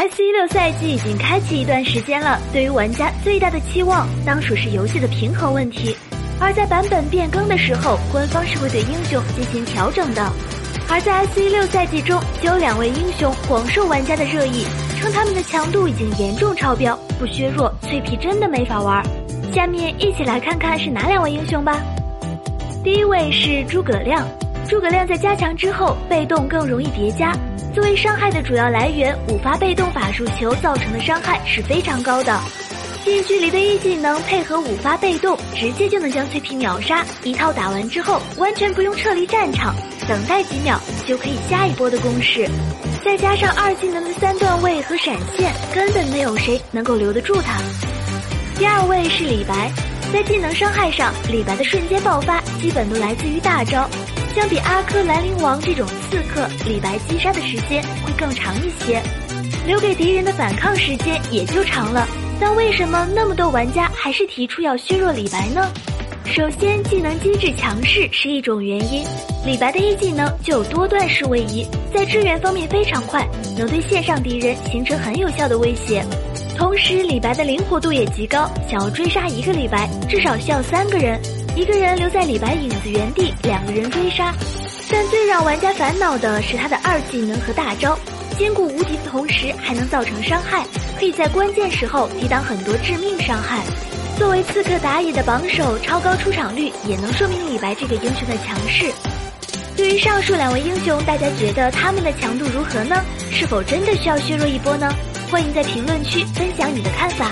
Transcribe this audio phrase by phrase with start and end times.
[0.00, 5.94] S 一六赛季已经开启一段时间了，对于玩家最大的期望当属是游戏的平衡问题。
[6.40, 10.32] 而在版本变更的时候，官方是会对英雄进行调整的。
[10.88, 14.64] 而在 S 一六赛季中，就有两位英雄广受玩家的热议，
[14.98, 19.04] 称他们的强度已经严重超标，不削弱脆皮真的没法玩。
[19.52, 21.76] 下面一起来看看是哪两位英雄吧。
[22.82, 24.26] 第一位是诸葛亮，
[24.70, 27.32] 诸葛亮在加强之后，被动更容易叠加。
[27.74, 32.40] 作为伤害的主要来源，五发被动法术球造成的伤害是非常高的。
[33.04, 37.04] 近距离的一技能配合五发被动，直接就能将脆皮秒杀。
[37.24, 39.74] 一套打完之后，完全不用撤离战场，
[40.06, 42.48] 等待几秒就可以下一波的攻势。
[43.04, 47.60] 再加上二技能的三段位和闪现，根本没有谁能够留得住他。
[48.56, 49.68] 第二位是李白，
[50.12, 53.90] 在技能伤害上，李白的瞬间爆发基本都来自于大招。
[54.34, 59.02] 相比阿珂兰陵王这种刺客，李白击杀的时间会更长一些，
[59.66, 62.06] 留给敌人的反抗时间也就长了。
[62.40, 65.68] 但为什么那么多玩家还是提出要削弱李白呢？
[66.26, 69.04] 首先，技能机制强势是一种原因。
[69.44, 76.04] 李白的一技能就有多段式位移，在支援方面非常快，能对线上敌人形成很有效的威胁。
[76.56, 81.20] 同时，李白的灵活度也极高，想要追杀一个李白，至少需要三个人。
[81.60, 84.34] 一个人留在李白影子原地，两个人追杀。
[84.90, 87.98] 但最让玩家烦恼的是他的二技能和大招，
[88.38, 90.64] 兼顾无敌的同时还能造成伤害，
[90.98, 93.62] 可以在关键时候抵挡很多致命伤害。
[94.16, 98.90] 作为刺客打野的榜首，超高出场率也能说明李白这个英雄的强势。
[99.76, 102.96] 对于上述两位英雄，大家觉得他们的强度如何呢？
[103.30, 104.90] 是否真的需要削弱一波呢？
[105.30, 107.30] 欢迎在评论区分享你的看法。